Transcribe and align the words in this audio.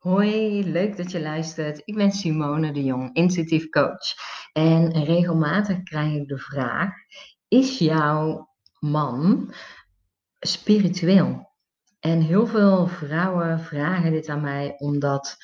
Hoi, 0.00 0.64
leuk 0.70 0.96
dat 0.96 1.10
je 1.10 1.20
luistert. 1.20 1.82
Ik 1.84 1.94
ben 1.94 2.12
Simone 2.12 2.72
de 2.72 2.84
Jong, 2.84 3.14
intuïtief 3.14 3.68
coach. 3.68 4.14
En 4.52 5.04
regelmatig 5.04 5.82
krijg 5.82 6.12
ik 6.12 6.28
de 6.28 6.38
vraag: 6.38 6.90
is 7.48 7.78
jouw 7.78 8.48
man 8.78 9.52
spiritueel? 10.38 11.50
En 11.98 12.20
heel 12.20 12.46
veel 12.46 12.86
vrouwen 12.86 13.60
vragen 13.60 14.12
dit 14.12 14.28
aan 14.28 14.40
mij 14.40 14.74
omdat 14.78 15.36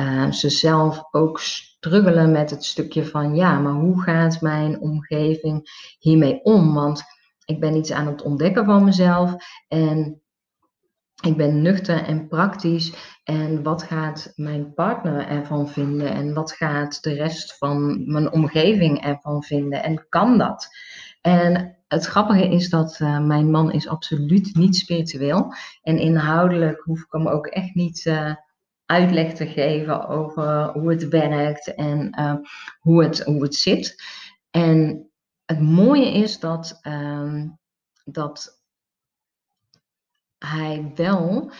uh, 0.00 0.30
ze 0.30 0.50
zelf 0.50 1.02
ook 1.10 1.40
struggelen 1.40 2.32
met 2.32 2.50
het 2.50 2.64
stukje 2.64 3.06
van 3.06 3.34
ja, 3.34 3.58
maar 3.58 3.72
hoe 3.72 4.02
gaat 4.02 4.40
mijn 4.40 4.80
omgeving 4.80 5.70
hiermee 5.98 6.42
om? 6.42 6.74
Want 6.74 7.02
ik 7.44 7.60
ben 7.60 7.76
iets 7.76 7.92
aan 7.92 8.06
het 8.06 8.22
ontdekken 8.22 8.64
van 8.64 8.84
mezelf 8.84 9.34
en 9.68 10.21
ik 11.22 11.36
ben 11.36 11.62
nuchter 11.62 12.04
en 12.04 12.28
praktisch. 12.28 12.92
En 13.24 13.62
wat 13.62 13.82
gaat 13.82 14.32
mijn 14.34 14.74
partner 14.74 15.26
ervan 15.26 15.68
vinden? 15.68 16.12
En 16.12 16.34
wat 16.34 16.52
gaat 16.52 17.02
de 17.02 17.12
rest 17.14 17.58
van 17.58 18.10
mijn 18.12 18.32
omgeving 18.32 19.04
ervan 19.04 19.42
vinden? 19.42 19.82
En 19.82 20.06
kan 20.08 20.38
dat? 20.38 20.68
En 21.20 21.76
het 21.88 22.06
grappige 22.06 22.48
is 22.48 22.68
dat 22.68 22.98
uh, 23.02 23.20
mijn 23.20 23.50
man 23.50 23.72
is 23.72 23.88
absoluut 23.88 24.54
niet 24.54 24.76
spiritueel. 24.76 25.54
En 25.82 25.98
inhoudelijk 25.98 26.80
hoef 26.80 27.00
ik 27.00 27.12
hem 27.12 27.28
ook 27.28 27.46
echt 27.46 27.74
niet 27.74 28.04
uh, 28.04 28.34
uitleg 28.86 29.32
te 29.32 29.46
geven 29.46 30.08
over 30.08 30.70
hoe 30.72 30.90
het 30.90 31.08
werkt 31.08 31.74
en 31.74 32.18
uh, 32.18 32.34
hoe, 32.80 33.02
het, 33.02 33.22
hoe 33.22 33.42
het 33.42 33.54
zit. 33.54 34.02
En 34.50 35.10
het 35.44 35.60
mooie 35.60 36.12
is 36.12 36.40
dat, 36.40 36.78
ehm, 36.82 37.48
dat 38.04 38.61
hij 40.46 40.92
wel 40.94 41.50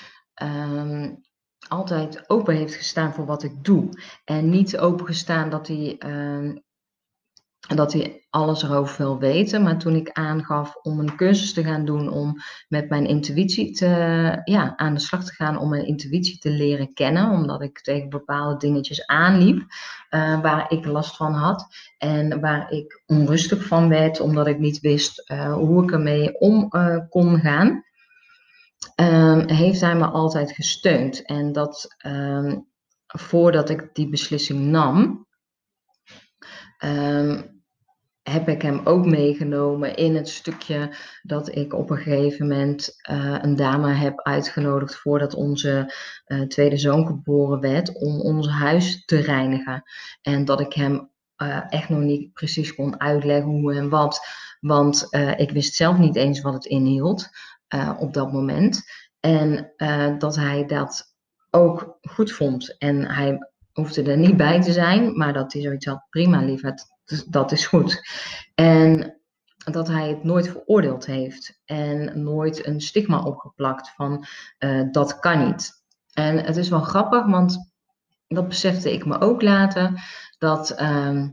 um, 0.42 1.20
altijd 1.68 2.30
open 2.30 2.54
heeft 2.54 2.74
gestaan 2.74 3.14
voor 3.14 3.26
wat 3.26 3.42
ik 3.42 3.64
doe. 3.64 3.88
En 4.24 4.50
niet 4.50 4.78
open 4.78 5.06
gestaan 5.06 5.50
dat 5.50 5.68
hij, 5.68 6.00
uh, 6.06 6.54
dat 7.76 7.92
hij 7.92 8.26
alles 8.30 8.62
erover 8.62 8.96
wil 8.98 9.18
weten. 9.18 9.62
Maar 9.62 9.78
toen 9.78 9.94
ik 9.94 10.10
aangaf 10.10 10.74
om 10.82 10.98
een 10.98 11.16
cursus 11.16 11.52
te 11.52 11.64
gaan 11.64 11.84
doen 11.84 12.08
om 12.08 12.36
met 12.68 12.88
mijn 12.88 13.06
intuïtie 13.06 13.72
te, 13.72 13.86
ja, 14.44 14.76
aan 14.76 14.94
de 14.94 15.00
slag 15.00 15.24
te 15.24 15.34
gaan 15.34 15.58
om 15.58 15.68
mijn 15.68 15.86
intuïtie 15.86 16.38
te 16.38 16.50
leren 16.50 16.94
kennen. 16.94 17.30
Omdat 17.30 17.62
ik 17.62 17.80
tegen 17.80 18.08
bepaalde 18.08 18.56
dingetjes 18.56 19.06
aanliep 19.06 19.56
uh, 20.10 20.40
waar 20.40 20.72
ik 20.72 20.84
last 20.84 21.16
van 21.16 21.32
had. 21.32 21.66
En 21.98 22.40
waar 22.40 22.72
ik 22.72 23.02
onrustig 23.06 23.66
van 23.66 23.88
werd 23.88 24.20
omdat 24.20 24.46
ik 24.46 24.58
niet 24.58 24.80
wist 24.80 25.30
uh, 25.30 25.54
hoe 25.54 25.82
ik 25.82 25.92
ermee 25.92 26.38
om 26.38 26.68
uh, 26.70 26.98
kon 27.08 27.38
gaan 27.38 27.84
um, 28.96 29.48
heeft 29.48 29.80
hij 29.80 29.96
me 29.96 30.06
altijd 30.06 30.52
gesteund. 30.52 31.24
En 31.24 31.52
dat 31.52 31.96
um, 32.06 32.66
voordat 33.06 33.70
ik 33.70 33.90
die 33.92 34.08
beslissing 34.08 34.60
nam, 34.60 35.26
um, 36.84 37.60
heb 38.22 38.48
ik 38.48 38.62
hem 38.62 38.80
ook 38.84 39.06
meegenomen 39.06 39.96
in 39.96 40.14
het 40.14 40.28
stukje 40.28 40.96
dat 41.22 41.54
ik 41.54 41.74
op 41.74 41.90
een 41.90 41.96
gegeven 41.96 42.48
moment 42.48 42.90
uh, 43.10 43.38
een 43.40 43.56
dame 43.56 43.92
heb 43.92 44.20
uitgenodigd 44.20 44.96
voordat 44.96 45.34
onze 45.34 45.94
uh, 46.26 46.40
tweede 46.40 46.76
zoon 46.76 47.06
geboren 47.06 47.60
werd, 47.60 47.98
om 47.98 48.20
ons 48.20 48.48
huis 48.48 49.04
te 49.04 49.16
reinigen. 49.16 49.82
En 50.22 50.44
dat 50.44 50.60
ik 50.60 50.72
hem 50.72 51.10
uh, 51.42 51.72
echt 51.72 51.88
nog 51.88 52.00
niet 52.00 52.32
precies 52.32 52.74
kon 52.74 53.00
uitleggen 53.00 53.50
hoe 53.50 53.74
en 53.74 53.88
wat, 53.88 54.20
want 54.60 55.08
ik 55.36 55.50
wist 55.50 55.74
zelf 55.74 55.98
niet 55.98 56.16
eens 56.16 56.40
wat 56.40 56.54
het 56.54 56.64
inhield 56.64 57.28
uh, 57.74 57.96
op 57.98 58.14
dat 58.14 58.32
moment. 58.32 58.82
En 59.20 59.72
uh, 59.76 60.18
dat 60.18 60.36
hij 60.36 60.66
dat 60.66 61.14
ook 61.50 61.98
goed 62.00 62.32
vond. 62.32 62.78
En 62.78 63.06
hij 63.06 63.38
hoefde 63.72 64.02
er 64.02 64.18
niet 64.18 64.36
bij 64.36 64.60
te 64.60 64.72
zijn, 64.72 65.16
maar 65.16 65.32
dat 65.32 65.52
hij 65.52 65.62
zoiets 65.62 65.86
had, 65.86 66.06
prima 66.10 66.40
lieverd, 66.40 66.84
dat 67.28 67.52
is 67.52 67.66
goed. 67.66 68.00
En 68.54 69.16
dat 69.56 69.88
hij 69.88 70.08
het 70.08 70.24
nooit 70.24 70.48
veroordeeld 70.48 71.06
heeft 71.06 71.60
en 71.64 72.22
nooit 72.22 72.66
een 72.66 72.80
stigma 72.80 73.22
opgeplakt 73.22 73.92
van 73.94 74.26
uh, 74.58 74.88
dat 74.90 75.18
kan 75.18 75.46
niet. 75.46 75.82
En 76.12 76.44
het 76.44 76.56
is 76.56 76.68
wel 76.68 76.80
grappig, 76.80 77.26
want 77.26 77.72
dat 78.28 78.48
besefte 78.48 78.92
ik 78.92 79.06
me 79.06 79.20
ook 79.20 79.42
later, 79.42 79.92
dat 80.38 80.80
uh, 80.80 81.26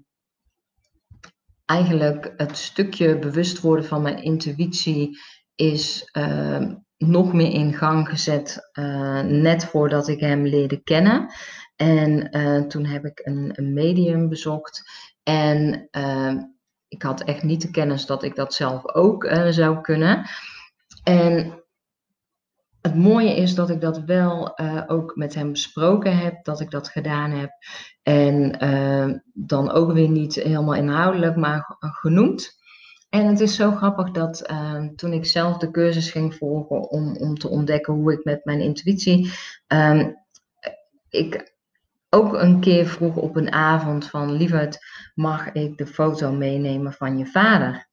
eigenlijk 1.66 2.33
het 2.38 2.57
stukje 2.57 3.19
bewust 3.19 3.59
worden 3.59 3.85
van 3.85 4.01
mijn 4.01 4.23
intuïtie 4.23 5.19
is 5.59 6.09
uh, 6.17 6.71
nog 6.97 7.33
meer 7.33 7.51
in 7.51 7.73
gang 7.73 8.09
gezet, 8.09 8.69
uh, 8.73 9.21
net 9.21 9.65
voordat 9.65 10.07
ik 10.07 10.19
hem 10.19 10.45
leerde 10.45 10.83
kennen. 10.83 11.33
En 11.75 12.37
uh, 12.37 12.61
toen 12.61 12.85
heb 12.85 13.05
ik 13.05 13.21
een, 13.23 13.51
een, 13.53 13.73
medium 13.73 14.29
bezocht. 14.29 14.83
En 15.23 15.89
ik 16.87 17.01
had 17.01 17.23
echt 17.23 17.43
niet 17.43 17.61
de 17.61 17.71
kennis 17.71 18.05
dat 18.05 18.23
ik 18.23 18.35
dat 18.35 18.53
zelf 18.53 18.93
ook 18.93 19.29
zou 19.49 19.81
kunnen. 19.81 20.29
En 21.03 21.63
het 22.81 22.95
mooie 22.95 23.35
is 23.35 23.55
dat 23.55 23.69
ik 23.69 23.81
dat 23.81 23.99
wel 23.99 24.59
ook 24.87 25.15
met 25.15 25.35
hem 25.35 25.51
besproken 25.51 26.17
heb, 26.17 26.43
dat 26.43 26.59
ik 26.59 26.71
dat 26.71 26.89
gedaan 26.89 27.31
heb. 27.31 27.51
En 28.03 28.51
dan 29.33 29.71
ook 29.71 29.91
weer 29.91 30.09
niet 30.09 30.35
helemaal 30.35 30.75
inhoudelijk, 30.75 31.35
maar 31.35 31.75
genoemd. 31.79 32.58
En 33.09 33.27
het 33.27 33.39
is 33.39 33.55
zo 33.55 33.71
grappig 33.71 34.11
dat 34.11 34.49
uh, 34.51 34.83
toen 34.95 35.13
ik 35.13 35.25
zelf 35.25 35.57
de 35.57 35.71
cursus 35.71 36.11
ging 36.11 36.35
volgen 36.35 36.89
om, 36.89 37.15
om 37.15 37.37
te 37.37 37.49
ontdekken 37.49 37.93
hoe 37.93 38.13
ik 38.13 38.23
met 38.23 38.45
mijn 38.45 38.61
intuïtie, 38.61 39.31
um, 39.67 40.15
ik 41.09 41.57
ook 42.09 42.33
een 42.33 42.59
keer 42.59 42.87
vroeg 42.87 43.15
op 43.15 43.35
een 43.35 43.51
avond 43.51 44.09
van 44.09 44.31
lieverd, 44.31 44.77
mag 45.13 45.51
ik 45.51 45.77
de 45.77 45.87
foto 45.87 46.31
meenemen 46.31 46.93
van 46.93 47.17
je 47.17 47.25
vader? 47.25 47.87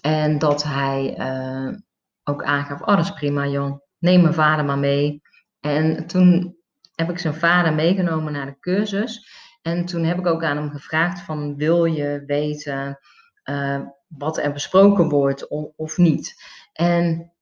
En 0.00 0.38
dat 0.38 0.62
hij 0.62 1.14
uh, 1.18 1.76
ook 2.24 2.42
aangaf, 2.42 2.80
oh 2.80 2.96
dat 2.96 3.04
is 3.04 3.12
prima 3.12 3.46
jong, 3.46 3.82
neem 3.98 4.22
mijn 4.22 4.34
vader 4.34 4.64
maar 4.64 4.78
mee. 4.78 5.22
En 5.60 6.06
toen 6.06 6.56
heb 6.94 7.10
ik 7.10 7.18
zijn 7.18 7.34
vader 7.34 7.74
meegenomen 7.74 8.32
naar 8.32 8.46
de 8.46 8.58
cursus. 8.58 9.28
En 9.62 9.84
toen 9.84 10.04
heb 10.04 10.18
ik 10.18 10.26
ook 10.26 10.44
aan 10.44 10.56
hem 10.56 10.70
gevraagd 10.70 11.20
van 11.20 11.56
wil 11.56 11.84
je 11.84 12.22
weten 12.26 12.98
wat 14.08 14.38
er 14.38 14.52
besproken 14.52 15.08
wordt 15.08 15.48
of, 15.76 15.96
niet. 15.96 16.42
En 16.72 17.32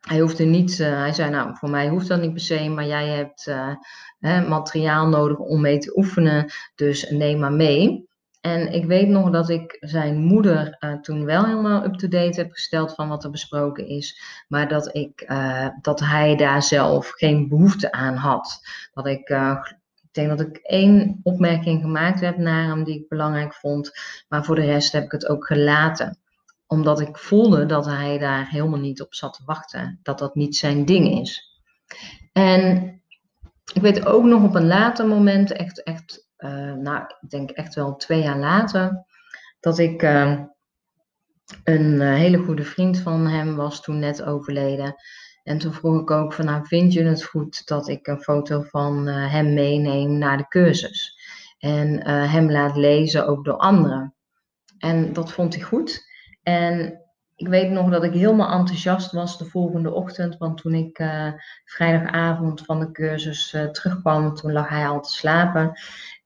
hij 0.00 0.20
hoefde 0.20 0.44
niet, 0.44 0.78
uh, 0.78 0.98
hij 0.98 1.12
zei 1.12 1.30
nou, 1.30 1.56
voor 1.56 1.70
mij 1.70 1.88
hoeft 1.88 2.08
dat 2.08 2.20
niet 2.20 2.32
per 2.32 2.40
se, 2.40 2.68
maar 2.68 2.86
jij 2.86 3.08
hebt 3.08 3.46
uh, 3.46 3.74
hè, 4.18 4.48
materiaal 4.48 5.08
nodig 5.08 5.38
om 5.38 5.60
mee 5.60 5.78
te 5.78 5.96
oefenen, 5.96 6.52
dus 6.74 7.10
neem 7.10 7.38
maar 7.38 7.52
mee. 7.52 8.08
En 8.40 8.72
ik 8.72 8.84
weet 8.84 9.08
nog 9.08 9.30
dat 9.30 9.48
ik 9.48 9.76
zijn 9.80 10.16
moeder 10.16 10.76
uh, 10.80 10.94
toen 10.94 11.24
wel 11.24 11.44
helemaal 11.44 11.84
up-to-date 11.84 12.40
heb 12.40 12.52
gesteld 12.52 12.94
van 12.94 13.08
wat 13.08 13.24
er 13.24 13.30
besproken 13.30 13.86
is, 13.86 14.20
maar 14.48 14.68
dat, 14.68 14.94
ik, 14.94 15.32
dat 15.82 16.00
hij 16.00 16.36
daar 16.36 16.62
zelf 16.62 17.10
geen 17.10 17.48
behoefte 17.48 17.92
aan 17.92 18.16
had. 18.16 18.60
Dat 18.92 19.06
ik 19.06 19.28
ik 20.10 20.16
denk 20.16 20.28
dat 20.28 20.40
ik 20.40 20.56
één 20.56 21.20
opmerking 21.22 21.80
gemaakt 21.80 22.20
heb 22.20 22.36
naar 22.36 22.64
hem 22.64 22.84
die 22.84 23.00
ik 23.00 23.08
belangrijk 23.08 23.54
vond, 23.54 23.92
maar 24.28 24.44
voor 24.44 24.54
de 24.54 24.64
rest 24.64 24.92
heb 24.92 25.04
ik 25.04 25.12
het 25.12 25.28
ook 25.28 25.46
gelaten. 25.46 26.18
Omdat 26.66 27.00
ik 27.00 27.18
voelde 27.18 27.66
dat 27.66 27.86
hij 27.86 28.18
daar 28.18 28.48
helemaal 28.48 28.78
niet 28.78 29.02
op 29.02 29.14
zat 29.14 29.34
te 29.34 29.42
wachten, 29.44 29.98
dat 30.02 30.18
dat 30.18 30.34
niet 30.34 30.56
zijn 30.56 30.84
ding 30.84 31.20
is. 31.20 31.60
En 32.32 32.94
ik 33.72 33.82
weet 33.82 34.06
ook 34.06 34.24
nog 34.24 34.42
op 34.42 34.54
een 34.54 34.66
later 34.66 35.06
moment, 35.06 35.52
echt, 35.52 35.82
echt 35.82 36.28
uh, 36.38 36.72
nou, 36.72 37.04
ik 37.20 37.30
denk 37.30 37.50
echt 37.50 37.74
wel 37.74 37.96
twee 37.96 38.22
jaar 38.22 38.38
later, 38.38 39.04
dat 39.60 39.78
ik 39.78 40.02
uh, 40.02 40.40
een 41.64 41.92
uh, 41.92 42.14
hele 42.14 42.38
goede 42.38 42.64
vriend 42.64 42.98
van 42.98 43.26
hem 43.26 43.56
was 43.56 43.82
toen 43.82 43.98
net 43.98 44.22
overleden. 44.22 44.94
En 45.42 45.58
toen 45.58 45.72
vroeg 45.72 46.00
ik 46.00 46.10
ook 46.10 46.32
van, 46.32 46.44
nou, 46.44 46.66
vind 46.66 46.92
je 46.92 47.02
het 47.02 47.24
goed 47.24 47.66
dat 47.66 47.88
ik 47.88 48.06
een 48.06 48.20
foto 48.20 48.62
van 48.62 49.08
uh, 49.08 49.32
hem 49.32 49.54
meeneem 49.54 50.18
naar 50.18 50.36
de 50.36 50.48
cursus? 50.48 51.18
En 51.58 51.88
uh, 51.88 52.32
hem 52.32 52.50
laat 52.50 52.76
lezen 52.76 53.26
ook 53.26 53.44
door 53.44 53.56
anderen. 53.56 54.14
En 54.78 55.12
dat 55.12 55.32
vond 55.32 55.54
hij 55.54 55.62
goed. 55.62 56.06
En 56.42 57.00
ik 57.36 57.48
weet 57.48 57.70
nog 57.70 57.90
dat 57.90 58.04
ik 58.04 58.12
helemaal 58.12 58.58
enthousiast 58.58 59.12
was 59.12 59.38
de 59.38 59.44
volgende 59.44 59.92
ochtend. 59.92 60.36
Want 60.38 60.58
toen 60.58 60.74
ik 60.74 60.98
uh, 60.98 61.32
vrijdagavond 61.64 62.64
van 62.64 62.80
de 62.80 62.90
cursus 62.90 63.50
terugkwam, 63.72 64.34
toen 64.34 64.52
lag 64.52 64.68
hij 64.68 64.88
al 64.88 65.00
te 65.00 65.12
slapen. 65.12 65.72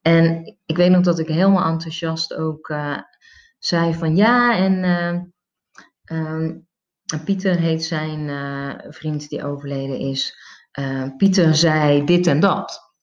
En 0.01 0.57
ik 0.65 0.77
weet 0.77 0.91
nog 0.91 1.01
dat 1.01 1.19
ik 1.19 1.27
helemaal 1.27 1.71
enthousiast 1.71 2.33
ook 2.33 2.73
zei 3.59 3.93
van 3.93 4.15
ja, 4.15 4.57
en... 4.57 4.83
Um, 6.11 6.67
Pieter 7.25 7.59
heet 7.59 7.83
zijn 7.83 8.19
uh, 8.19 8.91
vriend 8.91 9.29
die 9.29 9.43
overleden 9.43 9.99
is. 9.99 10.37
Uh, 10.79 11.07
Pieter 11.17 11.55
zei 11.55 12.05
dit 12.05 12.27
en 12.27 12.39
dat. 12.39 12.93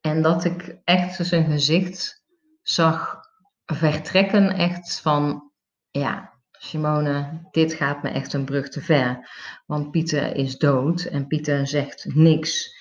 En 0.00 0.22
dat 0.22 0.44
ik 0.44 0.78
echt 0.84 1.26
zijn 1.26 1.50
gezicht 1.50 2.24
zag 2.62 3.20
vertrekken, 3.64 4.50
echt 4.50 5.00
van, 5.00 5.52
ja, 5.90 6.32
Simone, 6.50 7.40
dit 7.50 7.74
gaat 7.74 8.02
me 8.02 8.08
echt 8.08 8.32
een 8.32 8.44
brug 8.44 8.68
te 8.68 8.80
ver. 8.80 9.30
Want 9.66 9.90
Pieter 9.90 10.36
is 10.36 10.58
dood 10.58 11.04
en 11.04 11.26
Pieter 11.26 11.66
zegt 11.66 12.14
niks. 12.14 12.76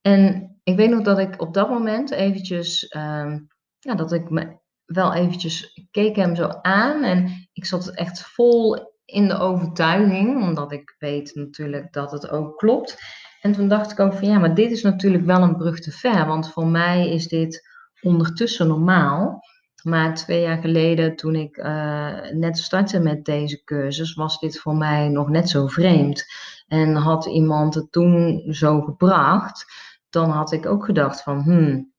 En 0.00 0.52
ik 0.62 0.76
weet 0.76 0.90
nog 0.90 1.02
dat 1.02 1.18
ik 1.18 1.40
op 1.40 1.54
dat 1.54 1.68
moment 1.68 2.10
eventjes, 2.10 2.88
ehm, 2.88 3.40
ja, 3.78 3.94
dat 3.94 4.12
ik 4.12 4.30
me 4.30 4.60
wel 4.84 5.14
eventjes 5.14 5.80
keek 5.90 6.16
hem 6.16 6.36
zo 6.36 6.48
aan 6.48 7.02
en 7.02 7.48
ik 7.52 7.64
zat 7.64 7.94
echt 7.94 8.22
vol 8.22 8.91
in 9.12 9.28
de 9.28 9.38
overtuiging, 9.38 10.42
omdat 10.42 10.72
ik 10.72 10.94
weet 10.98 11.34
natuurlijk 11.34 11.92
dat 11.92 12.12
het 12.12 12.30
ook 12.30 12.58
klopt. 12.58 12.98
En 13.40 13.52
toen 13.52 13.68
dacht 13.68 13.90
ik 13.90 14.00
ook 14.00 14.12
van 14.12 14.28
ja, 14.28 14.38
maar 14.38 14.54
dit 14.54 14.70
is 14.70 14.82
natuurlijk 14.82 15.24
wel 15.24 15.42
een 15.42 15.56
brug 15.56 15.80
te 15.80 15.90
ver, 15.90 16.26
want 16.26 16.52
voor 16.52 16.66
mij 16.66 17.08
is 17.08 17.28
dit 17.28 17.68
ondertussen 18.00 18.68
normaal. 18.68 19.40
Maar 19.82 20.14
twee 20.14 20.40
jaar 20.40 20.58
geleden, 20.58 21.16
toen 21.16 21.34
ik 21.34 21.56
uh, 21.56 22.20
net 22.30 22.58
startte 22.58 23.00
met 23.00 23.24
deze 23.24 23.64
cursus, 23.64 24.14
was 24.14 24.38
dit 24.38 24.58
voor 24.58 24.76
mij 24.76 25.08
nog 25.08 25.28
net 25.28 25.48
zo 25.48 25.66
vreemd. 25.66 26.24
En 26.68 26.94
had 26.94 27.26
iemand 27.26 27.74
het 27.74 27.92
toen 27.92 28.42
zo 28.48 28.80
gebracht, 28.80 29.66
dan 30.10 30.30
had 30.30 30.52
ik 30.52 30.66
ook 30.66 30.84
gedacht 30.84 31.22
van, 31.22 31.42
hmm, 31.42 31.92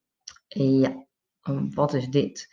ja, 0.46 1.06
wat 1.74 1.94
is 1.94 2.08
dit? 2.08 2.48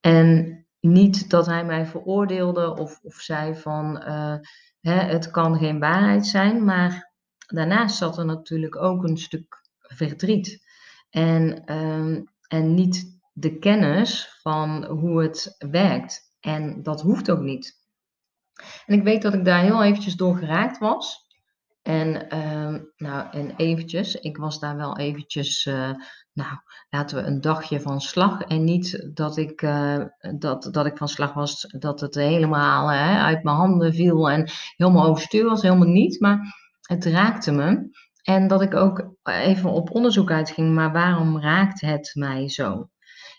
En 0.00 0.65
niet 0.86 1.30
dat 1.30 1.46
hij 1.46 1.64
mij 1.64 1.86
veroordeelde 1.86 2.76
of, 2.76 3.00
of 3.02 3.14
zei 3.14 3.54
van, 3.54 4.02
uh, 4.08 4.36
hè, 4.80 4.94
het 4.94 5.30
kan 5.30 5.58
geen 5.58 5.78
waarheid 5.78 6.26
zijn, 6.26 6.64
maar 6.64 7.12
daarnaast 7.46 7.96
zat 7.96 8.18
er 8.18 8.24
natuurlijk 8.24 8.76
ook 8.76 9.02
een 9.02 9.18
stuk 9.18 9.64
verdriet. 9.78 10.64
En, 11.10 11.72
um, 11.74 12.28
en 12.48 12.74
niet 12.74 13.18
de 13.32 13.58
kennis 13.58 14.38
van 14.42 14.84
hoe 14.84 15.22
het 15.22 15.54
werkt. 15.70 16.34
En 16.40 16.82
dat 16.82 17.02
hoeft 17.02 17.30
ook 17.30 17.40
niet. 17.40 17.84
En 18.86 18.94
ik 18.94 19.02
weet 19.02 19.22
dat 19.22 19.34
ik 19.34 19.44
daar 19.44 19.62
heel 19.62 19.82
eventjes 19.82 20.14
door 20.14 20.36
geraakt 20.36 20.78
was. 20.78 21.24
En, 21.82 22.34
uh, 22.34 22.80
nou, 22.96 23.30
en 23.30 23.56
eventjes, 23.56 24.14
ik 24.14 24.36
was 24.36 24.60
daar 24.60 24.76
wel 24.76 24.98
eventjes, 24.98 25.66
uh, 25.66 25.90
nou, 26.36 26.56
laten 26.90 27.16
we 27.16 27.22
een 27.22 27.40
dagje 27.40 27.80
van 27.80 28.00
slag. 28.00 28.40
En 28.40 28.64
niet 28.64 29.10
dat 29.14 29.36
ik, 29.36 29.62
uh, 29.62 30.04
dat, 30.38 30.68
dat 30.70 30.86
ik 30.86 30.96
van 30.96 31.08
slag 31.08 31.32
was, 31.32 31.74
dat 31.78 32.00
het 32.00 32.14
helemaal 32.14 32.90
uit 32.90 33.42
mijn 33.42 33.56
handen 33.56 33.94
viel 33.94 34.30
en 34.30 34.50
helemaal 34.76 35.06
overstuur 35.06 35.44
was, 35.44 35.62
helemaal 35.62 35.88
niet. 35.88 36.20
Maar 36.20 36.54
het 36.80 37.04
raakte 37.04 37.52
me. 37.52 37.88
En 38.22 38.48
dat 38.48 38.62
ik 38.62 38.74
ook 38.74 39.14
even 39.22 39.70
op 39.70 39.90
onderzoek 39.90 40.30
uitging, 40.30 40.74
maar 40.74 40.92
waarom 40.92 41.40
raakt 41.40 41.80
het 41.80 42.10
mij 42.14 42.48
zo? 42.48 42.88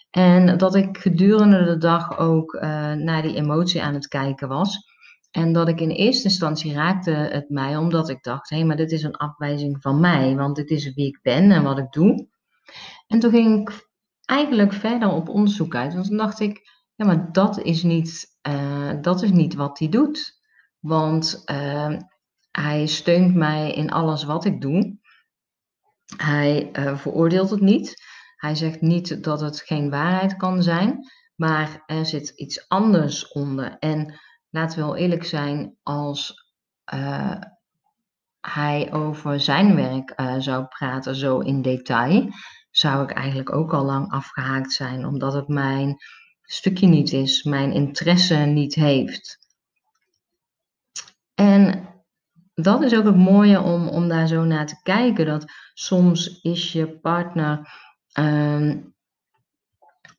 En 0.09 0.57
dat 0.57 0.75
ik 0.75 0.97
gedurende 0.97 1.63
de 1.63 1.77
dag 1.77 2.17
ook 2.17 2.53
uh, 2.53 2.61
naar 2.93 3.21
die 3.21 3.35
emotie 3.35 3.83
aan 3.83 3.93
het 3.93 4.07
kijken 4.07 4.47
was. 4.47 4.95
En 5.31 5.53
dat 5.53 5.67
ik 5.67 5.79
in 5.79 5.89
eerste 5.89 6.23
instantie 6.23 6.73
raakte 6.73 7.11
het 7.11 7.49
mij 7.49 7.77
omdat 7.77 8.09
ik 8.09 8.23
dacht, 8.23 8.49
hé, 8.49 8.57
hey, 8.57 8.65
maar 8.65 8.75
dit 8.75 8.91
is 8.91 9.03
een 9.03 9.15
afwijzing 9.15 9.81
van 9.81 9.99
mij, 9.99 10.35
want 10.35 10.55
dit 10.55 10.69
is 10.69 10.93
wie 10.93 11.07
ik 11.07 11.19
ben 11.21 11.51
en 11.51 11.63
wat 11.63 11.77
ik 11.77 11.91
doe. 11.91 12.27
En 13.07 13.19
toen 13.19 13.31
ging 13.31 13.69
ik 13.69 13.87
eigenlijk 14.25 14.73
verder 14.73 15.09
op 15.09 15.29
onderzoek 15.29 15.75
uit, 15.75 15.93
want 15.93 16.05
toen 16.05 16.17
dacht 16.17 16.39
ik, 16.39 16.61
ja, 16.95 17.05
maar 17.05 17.31
dat 17.31 17.59
is 17.59 17.83
niet, 17.83 18.37
uh, 18.47 18.93
dat 19.01 19.21
is 19.21 19.31
niet 19.31 19.53
wat 19.53 19.79
hij 19.79 19.89
doet. 19.89 20.41
Want 20.79 21.41
uh, 21.51 21.97
hij 22.51 22.85
steunt 22.85 23.35
mij 23.35 23.71
in 23.71 23.91
alles 23.91 24.23
wat 24.23 24.45
ik 24.45 24.61
doe. 24.61 24.97
Hij 26.17 26.69
veroordeelt 26.95 27.49
het 27.49 27.61
niet. 27.61 28.03
Hij 28.35 28.55
zegt 28.55 28.81
niet 28.81 29.23
dat 29.23 29.39
het 29.39 29.61
geen 29.61 29.89
waarheid 29.89 30.35
kan 30.35 30.63
zijn, 30.63 31.11
maar 31.35 31.83
er 31.85 32.05
zit 32.05 32.29
iets 32.29 32.67
anders 32.67 33.31
onder. 33.31 33.77
En 33.79 34.19
laten 34.49 34.79
we 34.79 34.85
wel 34.85 34.95
eerlijk 34.95 35.25
zijn, 35.25 35.77
als 35.83 36.51
uh, 36.93 37.41
hij 38.41 38.93
over 38.93 39.39
zijn 39.39 39.75
werk 39.75 40.13
zou 40.37 40.65
praten 40.65 41.15
zo 41.15 41.39
in 41.39 41.61
detail, 41.61 42.29
zou 42.77 43.03
ik 43.03 43.11
eigenlijk 43.11 43.53
ook 43.53 43.73
al 43.73 43.83
lang 43.83 44.11
afgehaakt 44.11 44.73
zijn, 44.73 45.05
omdat 45.05 45.33
het 45.33 45.47
mijn 45.47 45.97
stukje 46.41 46.87
niet 46.87 47.11
is, 47.11 47.43
mijn 47.43 47.71
interesse 47.71 48.35
niet 48.35 48.75
heeft. 48.75 49.37
En 51.33 51.89
dat 52.53 52.81
is 52.81 52.95
ook 52.95 53.05
het 53.05 53.17
mooie 53.17 53.61
om, 53.61 53.87
om 53.87 54.07
daar 54.07 54.27
zo 54.27 54.43
naar 54.43 54.65
te 54.65 54.81
kijken, 54.83 55.25
dat 55.25 55.45
soms 55.73 56.41
is 56.41 56.71
je 56.71 56.99
partner 56.99 57.69
um, 58.13 58.95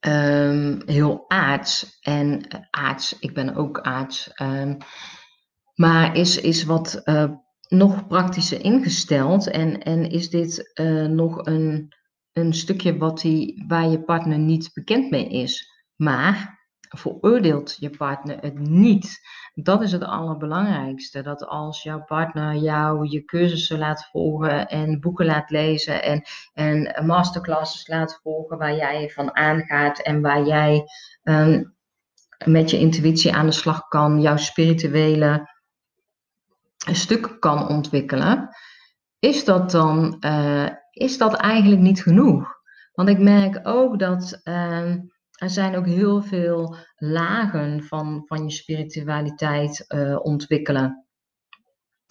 um, 0.00 0.82
heel 0.86 1.24
aards. 1.28 1.98
En 2.00 2.28
uh, 2.28 2.60
aards, 2.70 3.18
ik 3.18 3.34
ben 3.34 3.54
ook 3.54 3.80
aards. 3.80 4.30
Um, 4.40 4.76
maar 5.74 6.16
is, 6.16 6.40
is 6.40 6.64
wat 6.64 7.00
uh, 7.04 7.30
nog 7.68 8.06
praktischer 8.06 8.64
ingesteld. 8.64 9.50
En, 9.50 9.82
en 9.82 10.10
is 10.10 10.30
dit 10.30 10.70
uh, 10.80 11.06
nog 11.06 11.46
een, 11.46 11.96
een 12.38 12.54
stukje 12.54 12.96
wat 12.96 13.22
waar 13.66 13.88
je 13.88 14.02
partner 14.04 14.38
niet 14.38 14.70
bekend 14.74 15.10
mee 15.10 15.28
is. 15.28 15.72
Maar 15.96 16.58
veroordeelt 16.88 17.76
je 17.78 17.90
partner 17.90 18.38
het 18.40 18.58
niet. 18.58 19.20
Dat 19.54 19.82
is 19.82 19.92
het 19.92 20.04
allerbelangrijkste. 20.04 21.22
Dat 21.22 21.46
als 21.46 21.82
jouw 21.82 22.04
partner 22.04 22.54
jou 22.56 23.08
je 23.08 23.24
cursussen 23.24 23.78
laat 23.78 24.08
volgen 24.10 24.68
en 24.68 25.00
boeken 25.00 25.26
laat 25.26 25.50
lezen 25.50 26.02
en, 26.02 26.22
en 26.54 27.06
masterclasses 27.06 27.88
laat 27.88 28.20
volgen 28.22 28.58
waar 28.58 28.74
jij 28.74 29.10
van 29.10 29.36
aangaat 29.36 29.98
en 29.98 30.20
waar 30.20 30.46
jij 30.46 30.84
um, 31.22 31.76
met 32.44 32.70
je 32.70 32.78
intuïtie 32.78 33.34
aan 33.34 33.46
de 33.46 33.52
slag 33.52 33.88
kan, 33.88 34.20
jouw 34.20 34.36
spirituele 34.36 35.56
stuk 36.92 37.36
kan 37.40 37.68
ontwikkelen, 37.68 38.48
is 39.18 39.44
dat 39.44 39.70
dan 39.70 40.16
uh, 40.20 40.68
is 40.98 41.18
dat 41.18 41.34
eigenlijk 41.34 41.80
niet 41.82 42.02
genoeg? 42.02 42.56
Want 42.92 43.08
ik 43.08 43.18
merk 43.18 43.60
ook 43.62 43.98
dat. 43.98 44.40
Uh, 44.44 44.94
er 45.38 45.50
zijn 45.50 45.76
ook 45.76 45.86
heel 45.86 46.22
veel 46.22 46.76
lagen 46.96 47.82
van, 47.84 48.22
van 48.26 48.44
je 48.44 48.50
spiritualiteit 48.50 49.84
uh, 49.88 50.18
ontwikkelen. 50.22 51.06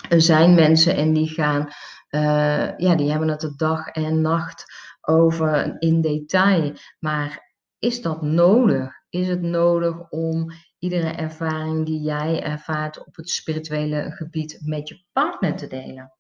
Er 0.10 0.22
zijn 0.22 0.54
mensen 0.54 0.96
en 0.96 1.14
die 1.14 1.28
gaan, 1.28 1.62
uh, 2.10 2.78
ja, 2.78 2.96
die 2.96 3.10
hebben 3.10 3.28
het 3.28 3.40
de 3.40 3.56
dag 3.56 3.88
en 3.88 4.22
nacht 4.22 4.66
over 5.02 5.76
in 5.80 6.02
detail. 6.02 6.74
Maar 7.00 7.54
is 7.80 8.02
dat 8.02 8.22
nodig? 8.22 8.92
Is 9.10 9.28
het 9.28 9.42
nodig 9.42 10.10
om 10.10 10.52
iedere 10.80 11.10
ervaring 11.10 11.86
die 11.86 12.02
jij 12.02 12.44
ervaart 12.44 13.06
op 13.06 13.16
het 13.16 13.30
spirituele 13.30 14.12
gebied 14.12 14.60
met 14.66 14.88
je 14.88 15.04
partner 15.12 15.56
te 15.56 15.68
delen? 15.68 16.14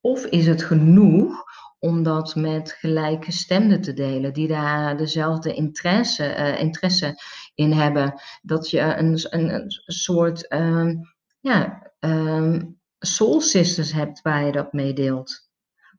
Of 0.00 0.24
is 0.24 0.46
het 0.46 0.62
genoeg 0.62 1.44
om 1.84 2.02
dat 2.02 2.34
met 2.34 2.72
gelijkgestemden 2.72 3.80
te 3.80 3.92
delen, 3.92 4.32
die 4.32 4.48
daar 4.48 4.96
dezelfde 4.96 5.54
interesse, 5.54 6.36
uh, 6.38 6.60
interesse 6.60 7.14
in 7.54 7.72
hebben. 7.72 8.20
Dat 8.42 8.70
je 8.70 8.80
een, 8.80 9.18
een, 9.22 9.54
een 9.54 9.70
soort 9.86 10.52
um, 10.52 11.00
ja, 11.40 11.90
um, 12.00 12.80
soul 12.98 13.40
sisters 13.40 13.92
hebt 13.92 14.22
waar 14.22 14.44
je 14.44 14.52
dat 14.52 14.72
mee 14.72 14.92
deelt. 14.92 15.48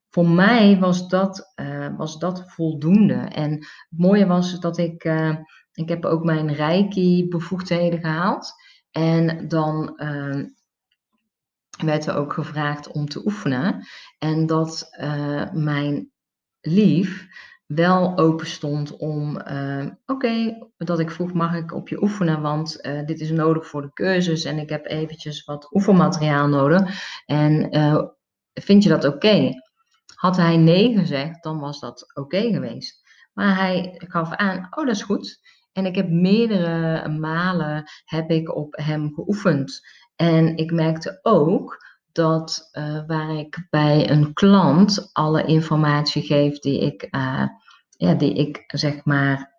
Voor 0.09 0.27
mij 0.27 0.79
was 0.79 1.07
dat, 1.07 1.53
uh, 1.55 1.97
was 1.97 2.19
dat 2.19 2.43
voldoende. 2.45 3.13
En 3.13 3.51
het 3.53 3.87
mooie 3.89 4.25
was 4.25 4.59
dat 4.59 4.77
ik, 4.77 5.03
uh, 5.03 5.35
ik 5.73 5.89
heb 5.89 6.05
ook 6.05 6.23
mijn 6.23 6.53
reiki 6.53 7.27
bevoegdheden 7.27 7.99
gehaald. 7.99 8.53
En 8.91 9.47
dan 9.47 9.99
werd 11.81 12.05
er 12.05 12.15
ook 12.15 12.33
gevraagd 12.33 12.91
om 12.91 13.07
te 13.07 13.25
oefenen. 13.25 13.87
En 14.19 14.45
dat 14.45 14.87
uh, 15.01 15.51
mijn 15.51 16.11
lief 16.61 17.27
wel 17.65 18.17
open 18.17 18.47
stond 18.47 18.97
om, 18.97 19.41
uh, 19.47 19.85
oké, 20.05 20.57
dat 20.77 20.99
ik 20.99 21.11
vroeg, 21.11 21.33
mag 21.33 21.55
ik 21.55 21.73
op 21.73 21.87
je 21.87 22.01
oefenen, 22.01 22.41
want 22.41 22.85
uh, 22.85 23.05
dit 23.05 23.19
is 23.19 23.31
nodig 23.31 23.67
voor 23.67 23.81
de 23.81 23.93
cursus 23.93 24.43
en 24.43 24.57
ik 24.59 24.69
heb 24.69 24.85
eventjes 24.85 25.43
wat 25.43 25.73
oefenmateriaal 25.73 26.47
nodig. 26.47 26.81
En 27.25 27.69
vind 28.53 28.83
je 28.83 28.89
dat 28.89 29.05
oké? 29.05 29.51
Had 30.15 30.37
hij 30.37 30.57
nee 30.57 30.97
gezegd, 30.97 31.43
dan 31.43 31.59
was 31.59 31.79
dat 31.79 32.11
oké 32.13 32.41
geweest. 32.41 33.03
Maar 33.33 33.57
hij 33.57 33.95
gaf 34.07 34.31
aan, 34.31 34.67
oh 34.69 34.85
dat 34.85 34.95
is 34.95 35.01
goed. 35.01 35.39
En 35.71 35.85
ik 35.85 35.95
heb 35.95 36.09
meerdere 36.09 37.09
malen 37.09 37.83
heb 38.05 38.29
ik 38.31 38.55
op 38.55 38.75
hem 38.75 39.13
geoefend. 39.13 39.81
En 40.15 40.57
ik 40.57 40.71
merkte 40.71 41.19
ook 41.21 41.85
dat 42.11 42.69
uh, 42.73 43.01
waar 43.07 43.35
ik 43.35 43.67
bij 43.69 44.09
een 44.09 44.33
klant 44.33 45.09
alle 45.13 45.45
informatie 45.45 46.21
geef 46.21 46.59
die 46.59 46.79
ik, 46.79 47.07
uh, 47.11 47.47
ja, 47.89 48.13
die 48.13 48.33
ik 48.33 48.63
zeg 48.67 49.05
maar 49.05 49.53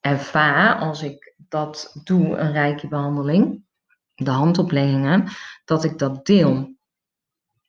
ervaar 0.00 0.78
als 0.78 1.02
ik 1.02 1.34
dat 1.36 2.00
doe, 2.04 2.36
een 2.36 2.52
rijke 2.52 2.88
behandeling, 2.88 3.64
de 4.14 4.30
handopleggingen, 4.30 5.28
dat 5.64 5.84
ik 5.84 5.98
dat 5.98 6.26
deel. 6.26 6.78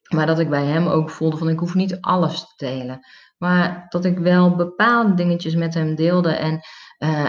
Maar 0.09 0.25
dat 0.25 0.39
ik 0.39 0.49
bij 0.49 0.65
hem 0.65 0.87
ook 0.87 1.09
voelde 1.09 1.37
van 1.37 1.49
ik 1.49 1.59
hoef 1.59 1.75
niet 1.75 2.01
alles 2.01 2.39
te 2.39 2.65
delen. 2.65 2.99
Maar 3.37 3.85
dat 3.89 4.05
ik 4.05 4.17
wel 4.17 4.55
bepaalde 4.55 5.13
dingetjes 5.13 5.55
met 5.55 5.73
hem 5.73 5.95
deelde 5.95 6.31
en 6.31 6.53
uh, 6.53 6.59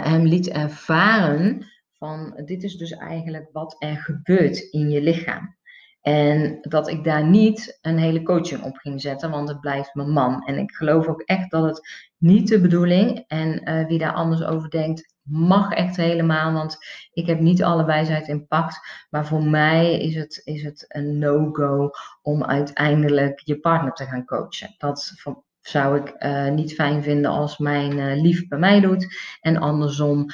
hem 0.02 0.26
liet 0.26 0.49
ervaren 0.49 1.66
van 2.02 2.40
dit 2.44 2.62
is 2.62 2.76
dus 2.76 2.90
eigenlijk 2.90 3.49
wat 3.52 3.76
er 3.78 3.97
gebeurt 3.97 4.59
in 4.59 4.90
je 4.90 5.02
lichaam. 5.02 5.56
En 6.00 6.59
dat 6.61 6.88
ik 6.88 7.04
daar 7.04 7.26
niet 7.26 7.78
een 7.82 7.99
hele 7.99 8.23
coaching 8.23 8.62
op 8.62 8.76
ging 8.76 9.00
zetten, 9.00 9.30
want 9.30 9.49
het 9.49 9.61
blijft 9.61 9.94
mijn 9.94 10.11
man. 10.11 10.42
En 10.47 10.59
ik 10.59 10.73
geloof 10.73 11.06
ook 11.06 11.21
echt 11.21 11.50
dat 11.50 11.64
het 11.64 12.09
niet 12.18 12.49
de 12.49 12.61
bedoeling, 12.61 13.25
en 13.26 13.71
uh, 13.71 13.87
wie 13.87 13.99
daar 13.99 14.12
anders 14.12 14.44
over 14.44 14.71
denkt, 14.71 15.14
mag 15.23 15.73
echt 15.73 15.97
helemaal, 15.97 16.52
want 16.52 16.76
ik 17.12 17.26
heb 17.26 17.40
niet 17.40 17.62
alle 17.62 17.85
wijsheid 17.85 18.28
in 18.28 18.47
pacht. 18.47 19.06
Maar 19.11 19.26
voor 19.26 19.44
mij 19.44 20.00
is 20.00 20.14
het, 20.14 20.40
is 20.44 20.62
het 20.62 20.85
een 20.88 21.18
no-go 21.18 21.90
om 22.23 22.44
uiteindelijk 22.44 23.40
je 23.44 23.61
partner 23.61 23.92
te 23.92 24.04
gaan 24.04 24.25
coachen. 24.25 24.75
Dat 24.78 25.12
zou 25.61 26.00
ik 26.00 26.14
uh, 26.25 26.50
niet 26.50 26.75
fijn 26.75 27.02
vinden 27.02 27.30
als 27.30 27.59
mijn 27.59 27.99
uh, 27.99 28.23
lief 28.23 28.49
bij 28.49 28.59
mij 28.59 28.80
doet. 28.80 29.06
En 29.40 29.56
andersom, 29.56 30.26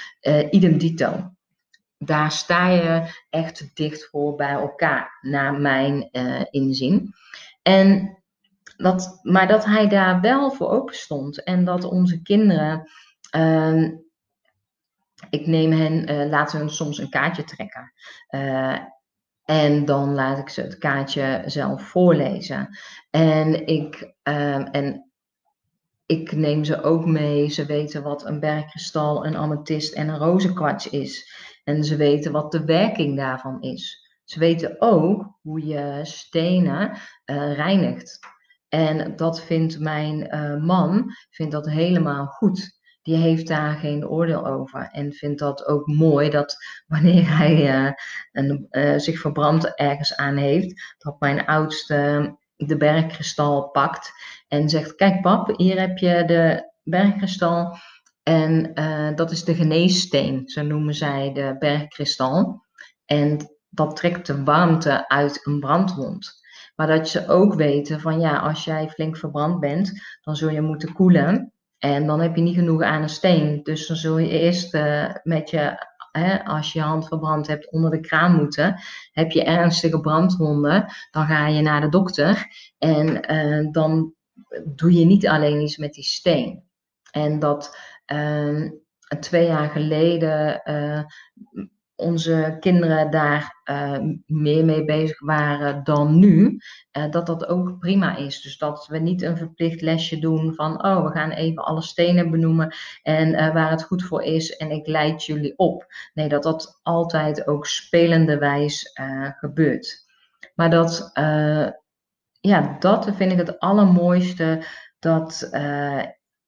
idem 0.50 0.78
dito 0.78 1.36
daar 1.98 2.32
sta 2.32 2.68
je 2.68 3.14
echt 3.30 3.76
dicht 3.76 4.08
voor 4.10 4.34
bij 4.34 4.52
elkaar, 4.52 5.18
naar 5.20 5.54
mijn 5.54 6.08
uh, 6.12 6.42
inzien. 6.50 7.14
En 7.62 8.18
dat, 8.76 9.18
maar 9.22 9.48
dat 9.48 9.64
hij 9.64 9.88
daar 9.88 10.20
wel 10.20 10.50
voor 10.50 10.70
open 10.70 10.94
stond 10.94 11.42
en 11.42 11.64
dat 11.64 11.84
onze 11.84 12.22
kinderen, 12.22 12.90
uh, 13.36 13.82
ik 15.30 15.46
neem 15.46 15.72
hen, 15.72 16.10
uh, 16.12 16.28
laat 16.28 16.52
hun 16.52 16.70
soms 16.70 16.98
een 16.98 17.10
kaartje 17.10 17.44
trekken. 17.44 17.92
Uh, 18.30 18.78
en 19.44 19.84
dan 19.84 20.14
laat 20.14 20.38
ik 20.38 20.48
ze 20.48 20.60
het 20.60 20.78
kaartje 20.78 21.42
zelf 21.46 21.82
voorlezen. 21.82 22.78
En 23.10 23.66
ik, 23.66 24.12
ehm, 24.22 24.62
en 24.62 25.10
ik 26.06 26.32
neem 26.32 26.64
ze 26.64 26.82
ook 26.82 27.06
mee. 27.06 27.48
Ze 27.48 27.66
weten 27.66 28.02
wat 28.02 28.26
een 28.26 28.40
bergkristal, 28.40 29.26
een 29.26 29.36
amethyst 29.36 29.94
en 29.94 30.08
een 30.08 30.18
rozenkwarts 30.18 30.88
is. 30.88 31.32
En 31.68 31.84
ze 31.84 31.96
weten 31.96 32.32
wat 32.32 32.52
de 32.52 32.64
werking 32.64 33.16
daarvan 33.16 33.62
is. 33.62 34.08
Ze 34.24 34.38
weten 34.38 34.76
ook 34.78 35.38
hoe 35.42 35.66
je 35.66 36.00
stenen 36.02 36.90
uh, 36.90 37.54
reinigt. 37.54 38.18
En 38.68 39.16
dat 39.16 39.40
vindt 39.40 39.78
mijn 39.78 40.34
uh, 40.34 40.64
man 40.64 41.14
vindt 41.30 41.52
dat 41.52 41.70
helemaal 41.70 42.26
goed. 42.26 42.78
Die 43.02 43.16
heeft 43.16 43.46
daar 43.46 43.74
geen 43.74 44.08
oordeel 44.08 44.46
over. 44.46 44.88
En 44.92 45.12
vindt 45.12 45.38
dat 45.38 45.66
ook 45.66 45.86
mooi 45.86 46.30
dat 46.30 46.56
wanneer 46.86 47.36
hij 47.36 47.94
een, 48.32 48.66
zich 49.00 49.20
verbrand 49.20 49.76
ergens 49.76 50.16
aan 50.16 50.36
heeft, 50.36 50.94
dat 50.98 51.20
mijn 51.20 51.46
oudste 51.46 52.36
de 52.56 52.76
bergkristal 52.76 53.68
pakt 53.68 54.12
en 54.48 54.68
zegt: 54.68 54.94
Kijk, 54.94 55.22
pap, 55.22 55.58
hier 55.58 55.80
heb 55.80 55.98
je 55.98 56.24
de 56.26 56.72
bergkristal. 56.82 57.76
En 58.28 58.70
uh, 58.74 59.16
dat 59.16 59.30
is 59.30 59.44
de 59.44 59.54
geneessteen, 59.54 60.48
zo 60.48 60.62
noemen 60.62 60.94
zij 60.94 61.32
de 61.32 61.56
bergkristal. 61.58 62.64
En 63.04 63.38
dat 63.68 63.96
trekt 63.96 64.26
de 64.26 64.44
warmte 64.44 65.08
uit 65.08 65.46
een 65.46 65.60
brandwond. 65.60 66.32
Maar 66.76 66.86
dat 66.86 67.08
ze 67.08 67.28
ook 67.28 67.54
weten 67.54 68.00
van 68.00 68.20
ja, 68.20 68.38
als 68.38 68.64
jij 68.64 68.88
flink 68.88 69.16
verbrand 69.16 69.60
bent, 69.60 69.92
dan 70.20 70.36
zul 70.36 70.50
je 70.50 70.60
moeten 70.60 70.92
koelen. 70.92 71.52
En 71.78 72.06
dan 72.06 72.20
heb 72.20 72.36
je 72.36 72.42
niet 72.42 72.54
genoeg 72.54 72.82
aan 72.82 73.02
een 73.02 73.08
steen. 73.08 73.60
Dus 73.62 73.86
dan 73.86 73.96
zul 73.96 74.18
je 74.18 74.28
eerst 74.28 74.74
uh, 74.74 75.14
met 75.22 75.50
je, 75.50 75.86
hè, 76.12 76.44
als 76.44 76.72
je 76.72 76.78
je 76.78 76.84
hand 76.84 77.08
verbrand 77.08 77.46
hebt, 77.46 77.70
onder 77.72 77.90
de 77.90 78.00
kraan 78.00 78.34
moeten. 78.34 78.80
Heb 79.12 79.30
je 79.30 79.44
ernstige 79.44 80.00
brandwonden, 80.00 80.86
dan 81.10 81.26
ga 81.26 81.46
je 81.46 81.62
naar 81.62 81.80
de 81.80 81.88
dokter. 81.88 82.46
En 82.78 83.32
uh, 83.34 83.72
dan 83.72 84.14
doe 84.64 84.92
je 84.92 85.04
niet 85.04 85.28
alleen 85.28 85.60
iets 85.60 85.76
met 85.76 85.92
die 85.92 86.04
steen. 86.04 86.66
En 87.10 87.38
dat 87.38 87.76
uh, 88.12 88.70
twee 89.20 89.46
jaar 89.46 89.68
geleden 89.68 90.60
uh, 90.64 91.02
onze 91.94 92.56
kinderen 92.60 93.10
daar 93.10 93.62
uh, 93.70 93.98
meer 94.26 94.64
mee 94.64 94.84
bezig 94.84 95.20
waren 95.20 95.84
dan 95.84 96.18
nu, 96.18 96.60
uh, 96.98 97.10
dat 97.10 97.26
dat 97.26 97.46
ook 97.46 97.78
prima 97.78 98.16
is. 98.16 98.40
Dus 98.42 98.58
dat 98.58 98.86
we 98.86 98.98
niet 98.98 99.22
een 99.22 99.36
verplicht 99.36 99.80
lesje 99.80 100.18
doen 100.18 100.54
van, 100.54 100.84
oh, 100.84 101.04
we 101.04 101.10
gaan 101.10 101.30
even 101.30 101.64
alle 101.64 101.82
stenen 101.82 102.30
benoemen 102.30 102.74
en 103.02 103.52
waar 103.52 103.70
het 103.70 103.82
goed 103.82 104.02
voor 104.02 104.22
is 104.22 104.56
en 104.56 104.70
ik 104.70 104.86
leid 104.86 105.24
jullie 105.24 105.58
op. 105.58 105.86
Nee, 106.14 106.28
dat 106.28 106.42
dat 106.42 106.80
altijd 106.82 107.46
ook 107.46 107.66
spelenderwijs 107.66 108.90
gebeurt. 109.38 110.06
Maar 110.54 110.70
dat, 110.70 111.10
ja, 112.40 112.76
dat 112.78 113.10
vind 113.14 113.32
ik 113.32 113.38
het 113.38 113.58
allermooiste, 113.58 114.64
dat 114.98 115.48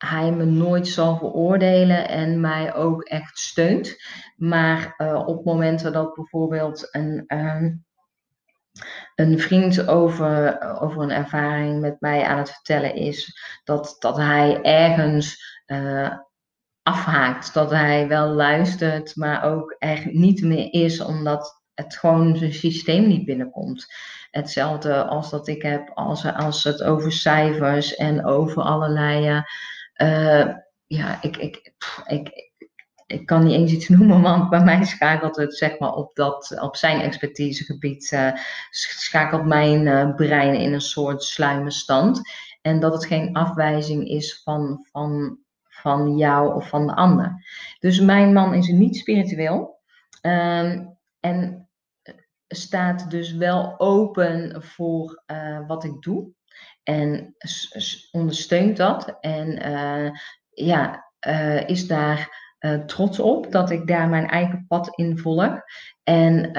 hij 0.05 0.33
me 0.33 0.45
nooit 0.45 0.89
zal 0.89 1.17
veroordelen 1.17 2.09
en 2.09 2.41
mij 2.41 2.75
ook 2.75 3.03
echt 3.03 3.39
steunt. 3.39 3.97
Maar 4.37 4.95
uh, 4.99 5.27
op 5.27 5.45
momenten 5.45 5.93
dat 5.93 6.15
bijvoorbeeld 6.15 6.89
een, 6.91 7.25
uh, 7.27 7.65
een 9.15 9.39
vriend 9.39 9.89
over, 9.89 10.61
over 10.81 11.03
een 11.03 11.11
ervaring 11.11 11.81
met 11.81 12.01
mij 12.01 12.25
aan 12.25 12.39
het 12.39 12.51
vertellen 12.51 12.95
is, 12.95 13.41
dat, 13.65 13.97
dat 13.99 14.17
hij 14.17 14.63
ergens 14.63 15.59
uh, 15.67 16.11
afhaakt. 16.83 17.55
Dat 17.55 17.71
hij 17.71 18.09
wel 18.09 18.29
luistert, 18.29 19.17
maar 19.17 19.45
ook 19.45 19.77
echt 19.79 20.05
niet 20.05 20.43
meer 20.43 20.73
is, 20.73 21.01
omdat 21.01 21.63
het 21.75 21.97
gewoon 21.97 22.37
zijn 22.37 22.53
systeem 22.53 23.07
niet 23.07 23.25
binnenkomt. 23.25 23.87
Hetzelfde 24.31 25.05
als 25.05 25.31
dat 25.31 25.49
ik 25.49 25.63
heb 25.63 25.91
als, 25.95 26.25
als 26.35 26.65
het 26.65 26.83
over 26.83 27.13
cijfers 27.13 27.95
en 27.95 28.25
over 28.25 28.63
allerlei 28.63 29.43
uh, 30.03 30.55
ja, 30.87 31.23
ik, 31.23 31.37
ik, 31.37 31.73
ik, 32.07 32.51
ik 33.07 33.27
kan 33.27 33.45
niet 33.45 33.53
eens 33.53 33.73
iets 33.73 33.89
noemen, 33.99 34.21
want 34.21 34.51
bij 34.51 34.65
mij 34.65 34.85
schakelt 34.85 35.37
het 35.37 35.57
zeg 35.57 35.79
maar 35.79 35.93
op, 35.93 36.15
dat, 36.15 36.61
op 36.61 36.77
zijn 36.77 37.01
expertisegebied, 37.01 38.13
uh, 38.13 38.33
schakelt 38.71 39.45
mijn 39.45 39.87
uh, 39.87 40.15
brein 40.15 40.55
in 40.55 40.73
een 40.73 40.81
soort 40.81 41.23
sluimerstand. 41.23 42.21
En 42.63 42.81
dat 42.81 42.93
het 42.93 43.07
geen 43.07 43.35
afwijzing 43.35 44.09
is 44.09 44.43
van, 44.43 44.87
van, 44.91 45.39
van 45.63 46.17
jou 46.17 46.55
of 46.55 46.69
van 46.69 46.87
de 46.87 46.95
ander. 46.95 47.45
Dus 47.79 48.01
mijn 48.01 48.33
man 48.33 48.55
is 48.55 48.69
niet 48.69 48.97
spiritueel. 48.97 49.79
Um, 50.23 50.99
en 51.21 51.69
staat 52.49 53.11
dus 53.11 53.33
wel 53.33 53.75
open 53.79 54.63
voor 54.63 55.23
wat 55.67 55.85
ik 55.85 56.03
doe 56.03 56.33
en 56.83 57.37
ondersteunt 58.13 58.77
dat. 58.77 59.17
En 59.21 59.69
uh, 59.69 60.11
ja, 60.51 61.13
uh, 61.27 61.69
is 61.69 61.87
daar 61.87 62.39
uh, 62.61 62.85
trots 62.85 63.21
op 63.21 63.53
dat 63.53 63.71
ik 63.71 63.87
daar 63.87 64.09
mijn 64.09 64.29
eigen 64.29 64.65
pad 64.69 64.99
in 64.99 65.19
volg. 65.19 65.61
En, 66.03 66.53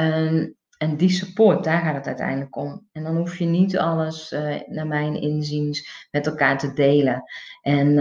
en 0.78 0.98
die 0.98 1.10
support, 1.10 1.63
daar 1.63 1.82
gaat 1.82 1.96
het 1.96 2.08
uiteindelijk 2.08 2.56
om. 2.56 2.88
En 2.92 3.04
dan 3.04 3.18
hoef 3.18 3.38
je 3.38 3.46
niet 3.46 3.78
alles, 3.78 4.36
naar 4.66 4.88
mijn 4.88 5.22
inziens, 5.22 6.08
met 6.12 6.28
elkaar 6.28 6.58
te 6.58 6.74
delen. 6.74 7.24
En 7.62 7.98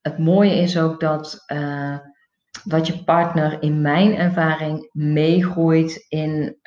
het 0.00 0.18
mooie 0.18 0.54
is 0.54 0.78
ook 0.78 1.00
dat 1.00 1.44
dat 2.64 2.86
je 2.86 3.04
partner 3.04 3.62
in 3.62 3.80
mijn 3.80 4.14
ervaring 4.16 4.90
meegroeit 4.92 6.06
in 6.08 6.58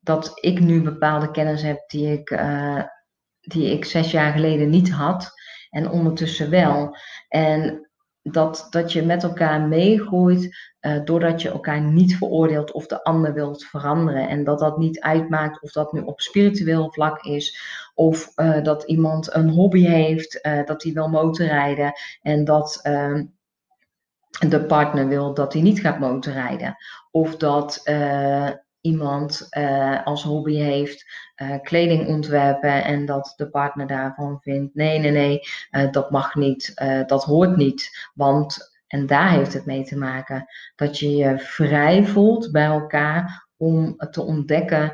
dat 0.00 0.32
ik 0.40 0.60
nu 0.60 0.82
bepaalde 0.82 1.30
kennis 1.30 1.62
heb 1.62 1.88
die 1.88 2.12
ik 2.12 2.30
die 3.44 3.70
ik 3.70 3.84
zes 3.84 4.10
jaar 4.10 4.32
geleden 4.32 4.70
niet 4.70 4.90
had 4.90 5.32
en 5.70 5.90
ondertussen 5.90 6.50
wel. 6.50 6.96
En 7.28 7.88
dat, 8.22 8.66
dat 8.70 8.92
je 8.92 9.02
met 9.02 9.22
elkaar 9.22 9.60
meegroeit 9.60 10.56
uh, 10.80 11.04
doordat 11.04 11.42
je 11.42 11.50
elkaar 11.50 11.80
niet 11.80 12.16
veroordeelt 12.16 12.72
of 12.72 12.86
de 12.86 13.04
ander 13.04 13.34
wilt 13.34 13.64
veranderen. 13.64 14.28
En 14.28 14.44
dat 14.44 14.58
dat 14.58 14.78
niet 14.78 15.00
uitmaakt 15.00 15.62
of 15.62 15.72
dat 15.72 15.92
nu 15.92 16.00
op 16.00 16.20
spiritueel 16.20 16.92
vlak 16.92 17.24
is 17.24 17.58
of 17.94 18.32
uh, 18.36 18.62
dat 18.62 18.82
iemand 18.82 19.34
een 19.34 19.48
hobby 19.48 19.84
heeft, 19.84 20.46
uh, 20.46 20.66
dat 20.66 20.82
hij 20.82 20.92
wil 20.92 21.08
motorrijden 21.08 21.92
en 22.22 22.44
dat 22.44 22.78
ehm, 22.82 23.24
de 24.48 24.64
partner 24.64 25.08
wil 25.08 25.34
dat 25.34 25.52
hij 25.52 25.62
niet 25.62 25.80
gaat 25.80 25.98
motorrijden. 25.98 26.76
Of 27.10 27.36
dat 27.36 27.80
iemand 28.84 29.46
uh, 29.50 30.04
als 30.04 30.22
hobby 30.22 30.54
heeft 30.54 31.04
uh, 31.42 31.56
kleding 31.62 32.06
ontwerpen 32.06 32.84
en 32.84 33.06
dat 33.06 33.32
de 33.36 33.48
partner 33.50 33.86
daarvan 33.86 34.38
vindt: 34.40 34.74
nee, 34.74 34.98
nee, 34.98 35.10
nee, 35.10 35.40
uh, 35.70 35.90
dat 35.90 36.10
mag 36.10 36.34
niet, 36.34 36.72
dat 37.06 37.24
hoort 37.24 37.56
niet. 37.56 38.10
Want, 38.14 38.72
en 38.86 39.06
daar 39.06 39.30
heeft 39.30 39.52
het 39.52 39.66
mee 39.66 39.84
te 39.84 39.96
maken, 39.96 40.46
dat 40.76 40.98
je 40.98 41.16
je 41.16 41.38
vrij 41.38 42.04
voelt 42.04 42.52
bij 42.52 42.64
elkaar 42.64 43.48
om 43.56 43.96
te 43.96 44.22
ontdekken 44.22 44.92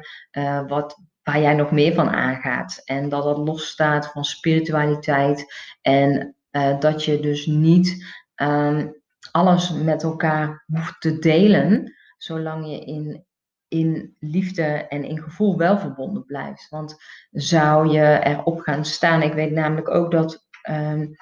wat, 0.66 1.00
waar 1.22 1.40
jij 1.40 1.54
nog 1.54 1.70
meer 1.70 1.94
van 1.94 2.08
aangaat. 2.08 2.82
En 2.84 3.08
dat 3.08 3.22
dat 3.22 3.38
losstaat 3.38 4.06
van 4.06 4.24
spiritualiteit 4.24 5.54
en 5.80 6.34
dat 6.78 7.04
je 7.04 7.20
dus 7.20 7.46
niet 7.46 8.06
um, 8.36 9.02
alles 9.30 9.70
met 9.70 10.02
elkaar 10.02 10.64
hoeft 10.66 11.00
te 11.00 11.18
delen, 11.18 11.94
zolang 12.18 12.66
je 12.66 12.84
in 12.84 13.24
in 13.70 14.16
liefde 14.18 14.62
en 14.62 15.04
in 15.04 15.22
gevoel 15.22 15.56
wel 15.56 15.78
verbonden 15.78 16.24
blijft. 16.24 16.68
Want 16.68 16.96
zou 17.30 17.88
je 17.88 18.20
erop 18.22 18.60
gaan 18.60 18.84
staan, 18.84 19.22
ik 19.22 19.32
weet 19.32 19.52
namelijk 19.52 19.90
ook 19.90 20.10
dat, 20.10 20.46
um, 20.70 21.16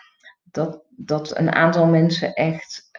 dat, 0.45 0.85
dat 0.89 1.39
een 1.39 1.53
aantal 1.53 1.87
mensen 1.87 2.35
echt 2.35 2.91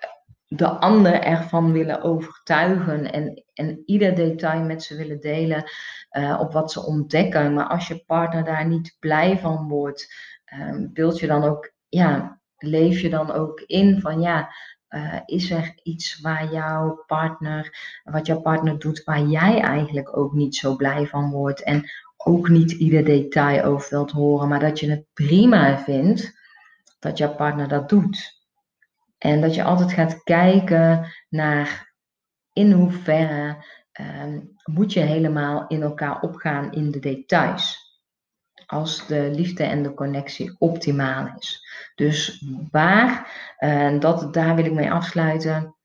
de 0.47 0.67
ander 0.67 1.21
ervan 1.21 1.71
willen 1.71 2.01
overtuigen 2.01 3.11
en, 3.11 3.43
en 3.53 3.83
ieder 3.85 4.15
detail 4.15 4.63
met 4.63 4.83
ze 4.83 4.95
willen 4.95 5.19
delen 5.19 5.63
uh, 6.11 6.37
op 6.39 6.53
wat 6.53 6.71
ze 6.71 6.85
ontdekken. 6.85 7.53
Maar 7.53 7.67
als 7.67 7.87
je 7.87 8.03
partner 8.05 8.43
daar 8.43 8.67
niet 8.67 8.95
blij 8.99 9.37
van 9.37 9.67
wordt, 9.67 10.13
um, 10.59 10.89
wilt 10.93 11.19
je 11.19 11.27
dan 11.27 11.43
ook, 11.43 11.71
ja, 11.87 12.39
leef 12.57 12.99
je 12.99 13.09
dan 13.09 13.31
ook 13.31 13.59
in 13.59 14.01
van 14.01 14.21
ja, 14.21 14.53
uh, 14.89 15.19
is 15.25 15.51
er 15.51 15.73
iets 15.83 16.19
waar 16.21 16.53
jouw 16.53 17.03
partner, 17.07 17.77
wat 18.03 18.25
jouw 18.25 18.41
partner 18.41 18.79
doet, 18.79 19.03
waar 19.03 19.21
jij 19.21 19.59
eigenlijk 19.61 20.17
ook 20.17 20.33
niet 20.33 20.55
zo 20.55 20.75
blij 20.75 21.07
van 21.07 21.31
wordt 21.31 21.63
en 21.63 21.89
ook 22.17 22.49
niet 22.49 22.71
ieder 22.71 23.05
detail 23.05 23.63
over 23.63 23.89
wilt 23.89 24.11
horen, 24.11 24.47
maar 24.47 24.59
dat 24.59 24.79
je 24.79 24.89
het 24.89 25.05
prima 25.13 25.77
vindt 25.77 26.37
dat 26.99 27.17
jouw 27.17 27.35
partner 27.35 27.67
dat 27.67 27.89
doet. 27.89 28.37
En 29.17 29.41
dat 29.41 29.55
je 29.55 29.63
altijd 29.63 29.91
gaat 29.91 30.23
kijken 30.23 31.13
naar 31.29 31.93
in 32.53 32.71
hoeverre 32.71 33.65
um, 33.99 34.55
moet 34.63 34.93
je 34.93 34.99
helemaal 34.99 35.67
in 35.67 35.81
elkaar 35.81 36.21
opgaan 36.21 36.71
in 36.71 36.91
de 36.91 36.99
details. 36.99 37.88
Als 38.71 39.07
de 39.07 39.29
liefde 39.33 39.63
en 39.63 39.83
de 39.83 39.93
connectie 39.93 40.55
optimaal 40.59 41.33
is. 41.37 41.67
Dus 41.95 42.45
waar, 42.71 43.31
uh, 43.59 43.99
dat, 43.99 44.33
daar 44.33 44.55
wil 44.55 44.65
ik 44.65 44.73
mee 44.73 44.91
afsluiten. 44.91 45.75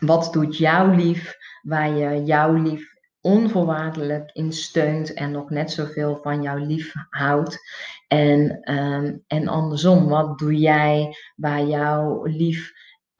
Wat 0.00 0.32
doet 0.32 0.56
jou 0.56 0.96
lief 0.96 1.36
waar 1.62 1.90
je 1.90 2.24
jouw 2.24 2.52
lief 2.52 2.94
onvoorwaardelijk 3.20 4.30
in 4.32 4.52
steunt 4.52 5.12
en 5.14 5.30
nog 5.30 5.50
net 5.50 5.70
zoveel 5.70 6.18
van 6.22 6.42
jou 6.42 6.60
lief 6.60 6.92
houdt. 7.10 7.58
En, 8.08 8.72
um, 8.74 9.24
en 9.26 9.48
andersom, 9.48 10.08
wat 10.08 10.38
doe 10.38 10.58
jij 10.58 11.16
waar 11.36 11.64
jouw 11.64 12.24
lief 12.24 12.72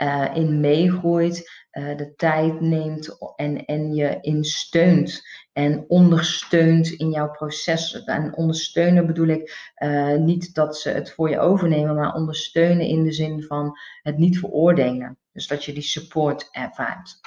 uh, 0.03 0.31
in 0.35 0.61
meegroeit, 0.61 1.51
uh, 1.73 1.97
de 1.97 2.15
tijd 2.15 2.61
neemt 2.61 3.17
en, 3.37 3.65
en 3.65 3.95
je 3.95 4.19
in 4.21 4.45
steunt 4.45 5.23
en 5.53 5.85
ondersteunt 5.89 6.89
in 6.89 7.11
jouw 7.11 7.31
proces. 7.31 8.05
En 8.05 8.37
ondersteunen 8.37 9.07
bedoel 9.07 9.27
ik 9.27 9.73
uh, 9.79 10.15
niet 10.15 10.55
dat 10.55 10.77
ze 10.77 10.91
het 10.91 11.13
voor 11.13 11.31
je 11.31 11.39
overnemen, 11.39 11.95
maar 11.95 12.15
ondersteunen 12.15 12.87
in 12.87 13.05
de 13.05 13.13
zin 13.13 13.43
van 13.43 13.79
het 14.03 14.19
niet 14.19 14.39
veroordelen. 14.39 15.19
Dus 15.33 15.47
dat 15.47 15.65
je 15.65 15.73
die 15.73 15.83
support 15.83 16.49
ervaart 16.51 17.21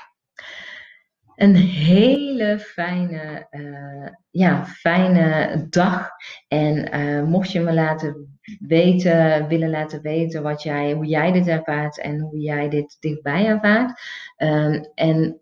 een 1.42 1.56
hele 1.56 2.60
fijne, 2.60 3.48
uh, 3.52 4.10
ja, 4.30 4.66
fijne 4.66 5.66
dag. 5.70 6.10
En 6.48 7.00
uh, 7.00 7.24
mocht 7.24 7.52
je 7.52 7.60
me 7.60 7.74
laten 7.74 8.40
weten, 8.60 9.48
willen 9.48 9.70
laten 9.70 10.02
weten 10.02 10.44
wat 10.44 10.64
jij, 10.64 10.94
hoe 10.94 11.06
jij 11.06 11.32
dit 11.32 11.48
ervaart 11.48 12.02
en 12.02 12.20
hoe 12.20 12.40
jij 12.40 12.70
dit 12.70 12.98
dichtbij 13.00 13.46
ervaart. 13.46 14.02
Um, 14.38 14.92
en 14.94 15.42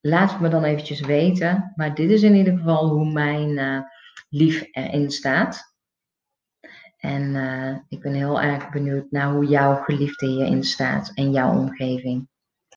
laat 0.00 0.30
het 0.30 0.40
me 0.40 0.48
dan 0.48 0.64
eventjes 0.64 1.00
weten. 1.00 1.72
Maar 1.76 1.94
dit 1.94 2.10
is 2.10 2.22
in 2.22 2.34
ieder 2.34 2.56
geval 2.56 2.88
hoe 2.88 3.12
mijn 3.12 3.58
uh, 3.58 3.80
lief 4.28 4.66
erin 4.70 5.10
staat. 5.10 5.70
En 6.96 7.34
ik 7.88 8.00
ben 8.00 8.14
heel 8.14 8.40
erg 8.40 8.70
benieuwd 8.70 9.10
naar 9.10 9.32
hoe 9.32 9.46
jouw 9.46 9.74
geliefde 9.74 10.26
hierin 10.26 10.64
staat 10.64 11.10
en 11.14 11.32
jouw 11.32 11.58
omgeving. 11.58 12.28